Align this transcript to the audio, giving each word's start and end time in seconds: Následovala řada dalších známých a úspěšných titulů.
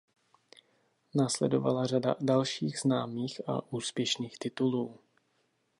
Následovala 1.15 1.85
řada 1.85 2.15
dalších 2.19 2.79
známých 2.79 3.41
a 3.49 3.73
úspěšných 3.73 4.39
titulů. 4.39 4.99